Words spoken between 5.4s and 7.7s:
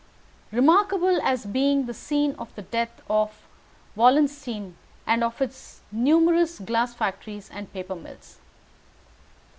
its numerous glass factories